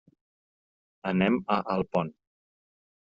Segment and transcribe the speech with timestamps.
[1.11, 2.13] Anem a Alpont.